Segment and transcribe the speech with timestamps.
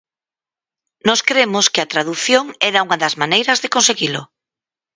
[1.07, 4.21] Nós cremos que a tradución era unha das maneiras de conseguilo.